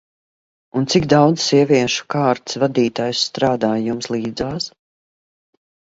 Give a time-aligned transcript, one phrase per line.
[0.79, 4.71] Un cik daudz sieviešu kārtas vadītājas strādā jums līdzās?